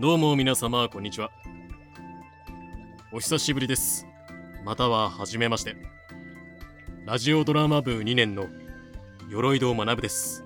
[0.00, 1.30] どうも皆様こんにちは。
[3.12, 4.06] お久しぶりです。
[4.64, 5.76] または初めまして。
[7.04, 8.46] ラジオドラマ部2年の
[9.28, 10.42] 鎧戸学です。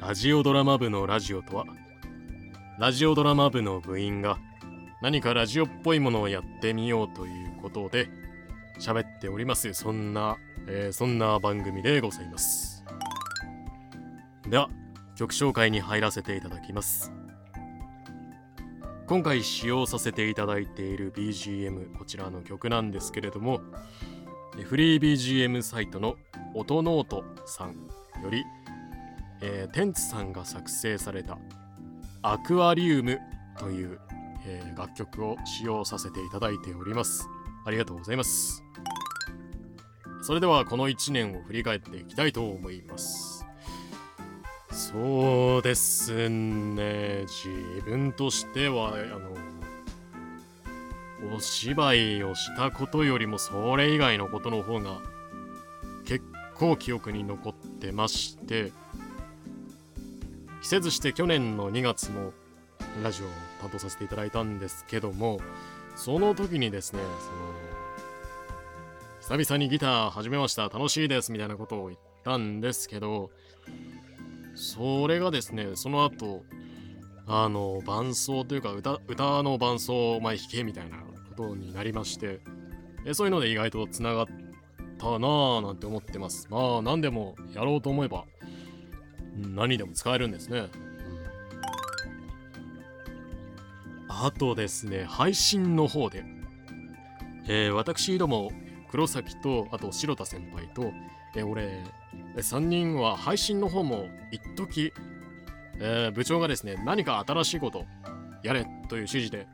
[0.00, 1.66] ラジオドラマ部のラジオとは
[2.80, 4.38] ラジオドラマ部の部員が
[5.00, 8.08] 何かラジオっぽいものをやってみようということで
[8.80, 9.72] 喋っております。
[9.72, 12.84] そんな、えー、そんな番組でございます。
[14.48, 14.68] では
[15.16, 17.12] 曲紹介に入らせていただきます。
[19.06, 23.60] 今回使用させていただいている BGM こちらの曲なんですけれども
[24.62, 26.16] フリー BGM サイトの
[26.54, 27.74] 音ノートさん
[28.22, 28.44] より、
[29.42, 31.38] えー、テンツさんが作成された
[32.22, 33.20] アクアリウム
[33.58, 34.00] という、
[34.46, 37.28] えー、楽曲を使用させていただいております。
[37.66, 38.62] ありがとうございます。
[40.22, 43.33] それではこの1年を振り返っていきたいと思います。
[44.74, 47.26] そうですね。
[47.28, 48.96] 自分としてはあ
[51.30, 54.98] のお芝居をしたことよりもそれ以外のことの方が
[56.04, 56.24] 結
[56.56, 58.72] 構記憶に残ってまして
[60.62, 62.32] 季節して去年の2月の
[63.02, 63.28] ラジオを
[63.60, 65.40] 担当させていただいたんですけども
[65.94, 67.00] その時にですね
[69.20, 70.64] その久々にギター始めました。
[70.64, 71.32] 楽しいです。
[71.32, 73.30] みたいなことを言ったんですけど
[74.54, 76.44] それがですね、その後、
[77.26, 81.04] あの、伴奏というか歌、歌の伴奏を前弾けみたいなこ
[81.36, 82.40] とになりまして、
[83.06, 84.26] えそういうので意外とつながっ
[84.98, 86.46] たなぁなんて思ってます。
[86.50, 88.24] まあ、何でもやろうと思えば、
[89.36, 90.68] 何でも使えるんですね。
[94.08, 96.24] あとですね、配信の方で、
[97.48, 98.52] えー、私ども、
[98.90, 100.92] 黒崎と、あと白田先輩と、
[101.34, 101.82] えー、俺、
[102.36, 104.92] 3人は配信の方も一時、
[105.78, 107.84] えー、部長がですね何か新しいこと
[108.42, 109.46] やれという指示で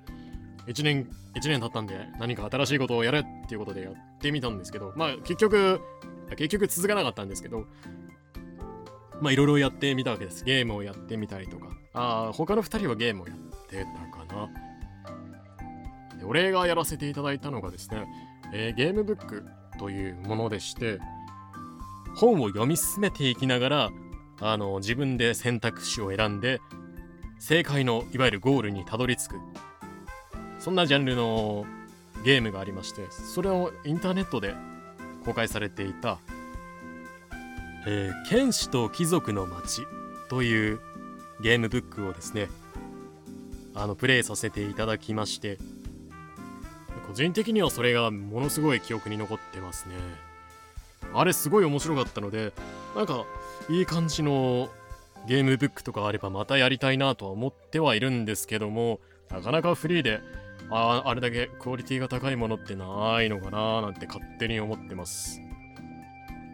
[0.67, 5.81] 1年1年経ったんで何か新しいことをやれっていうことでやってみたんですけどまあ結局
[6.37, 7.67] 結局続かなかったんですけど
[9.21, 10.45] まあいろいろやってみたわけです。
[10.45, 11.69] ゲームをやってみたりとか。
[11.93, 13.37] あ他の2人はゲームをやっ
[13.69, 14.49] てたかな。
[16.19, 18.07] で俺がやらせていただいたのがですね、
[18.53, 19.45] えー、ゲームブック
[19.79, 20.99] というものでして
[22.15, 23.91] 本を読み進めていきながら
[24.41, 26.61] あの自分で選択肢を選んで
[27.39, 29.37] 正解のいわゆるゴールにたどり着く
[30.59, 31.65] そんなジャンルの
[32.25, 34.55] ゲームがありましてそれをインターネットで
[35.25, 36.19] 公開されていた
[37.87, 39.87] 「えー、剣士と貴族の街」
[40.29, 40.81] という
[41.41, 42.49] ゲームブックをですね
[43.75, 45.59] あのプレイさせていただきまして
[47.07, 50.30] 個人的にはそれがものすごい記憶に残ってますね。
[51.15, 52.53] あれすごい面白かったので
[52.97, 53.25] なんか
[53.69, 54.69] いい感じの
[55.27, 59.01] ゲームブックとかあればまたやりたいなとは思ってはいるんですけども
[59.31, 60.21] なかなかフリーで
[60.71, 65.41] ああれだけクオリティが高いものってないのかななんて勝手に思ってます。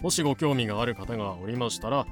[0.02, 2.06] もしご興味がある方がおりましたら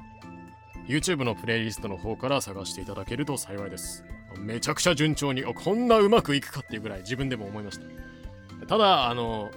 [0.87, 4.03] YouTube のプレイリストの方から探していただけると幸いです。
[4.39, 8.67] めちゃくちゃ順調にこんなうまくいくかっていうぐらい自分でも思いました。
[8.67, 9.49] ただあの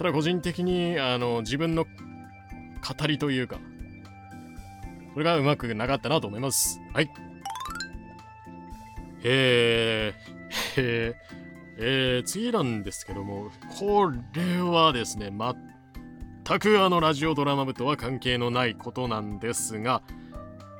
[0.00, 3.58] ただ個人的にあの自分の語りというか
[5.12, 6.80] これがうまくなかったなと思います。
[6.94, 7.10] はい。
[9.22, 11.14] えー、えー、
[11.76, 15.30] えー、次なんですけどもこれはですね
[16.46, 20.00] 全くあのラジオドラマ部とは関係のないことなんですが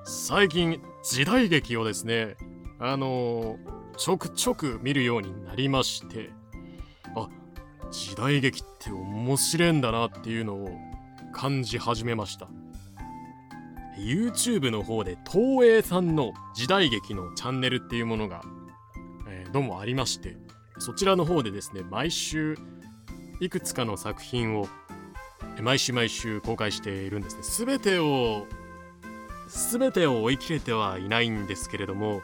[0.06, 2.36] 最近時代劇をですね
[2.78, 3.58] あの
[3.98, 6.30] ちょくちょく見るようになりまして
[7.14, 7.28] あ
[7.90, 10.70] 時代劇って面白いんだなっていうのを
[11.32, 12.48] 感じ始めました。
[13.98, 18.42] YouTube の方で東映さんの時代劇のチャンネルっていうものが、
[19.28, 20.38] えー、どうもありまして
[20.78, 22.56] そちらの方でですね毎週
[23.40, 24.68] いくつかの作品を
[25.60, 27.66] 毎週毎週公開しているんですね。
[27.66, 28.46] 全てを
[29.48, 32.22] 全てを追い切れてはいないんですけれども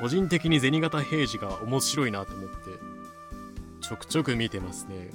[0.00, 2.87] 個人的に銭形平次が面白いなと思って
[3.88, 5.08] ちょくちょく見てますね。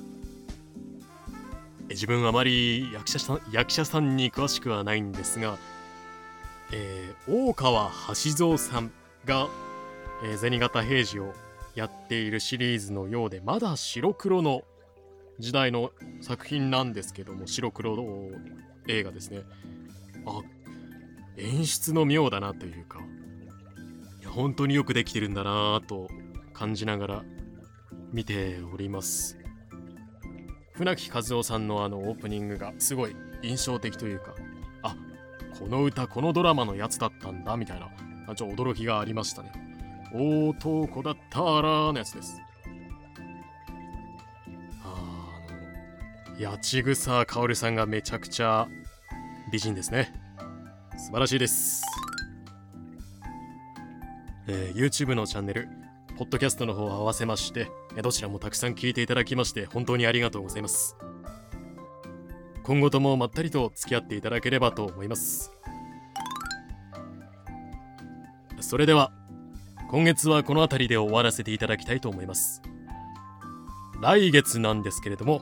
[1.89, 5.59] 自分あまり役者さん役者さんに詳しくはないんですが、
[6.71, 8.91] えー、大川橋蔵さん
[9.25, 9.47] が、
[10.23, 11.35] えー、銭形平次を
[11.75, 14.63] やっているシリーズのようでまだ白黒の
[15.37, 15.91] 時代の
[16.21, 18.31] 作品なんですけども白黒の
[18.87, 19.43] 映画ですね。
[20.25, 20.41] あ
[21.37, 22.99] 演出の妙だなというか
[24.19, 26.07] いや本当によくできてるんだなと
[26.53, 27.23] 感じながら
[28.13, 29.37] 見ております。
[30.73, 34.33] 船木和夫さんのあのオープニングがすごい印象的というか
[34.81, 34.95] あ
[35.59, 39.51] この歌このドラマのやつだったんだみたいなちょ驚きがありましたね。
[40.13, 42.39] 男だったらのやつです。
[44.83, 48.67] あの八千草薫さんがめちゃくちゃ
[49.51, 50.13] 美人ですね。
[50.97, 51.81] 素晴らしいです。
[54.47, 55.82] えー、YouTube のチャンネル
[56.23, 57.69] ポッドキャストの方を合わせまして
[58.01, 60.95] どちらもたくさん聞いていただきまして本当にありがとうございます。
[62.63, 65.51] 今後ともまったりと付き合っていただければと思います。
[68.61, 69.11] それでは
[69.89, 72.61] 今月はこの辺りで終わらせていただきたいと思います。
[74.01, 75.41] 来月なんですけれども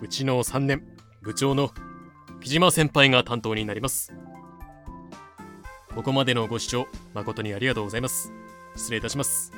[0.00, 0.86] うちの3年
[1.20, 1.70] 部長の
[2.40, 4.10] 木島先輩が担当になります。
[5.94, 8.32] ここまでのご視聴誠にありがとうございます。
[8.74, 9.52] 失礼いたします。